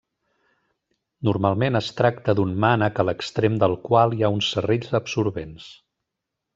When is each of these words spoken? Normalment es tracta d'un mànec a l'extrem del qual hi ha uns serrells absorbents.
Normalment 1.29 1.77
es 1.81 1.91
tracta 1.99 2.35
d'un 2.39 2.55
mànec 2.65 3.03
a 3.03 3.07
l'extrem 3.11 3.61
del 3.65 3.79
qual 3.87 4.17
hi 4.19 4.23
ha 4.27 4.35
uns 4.39 4.53
serrells 4.57 4.93
absorbents. 5.03 5.71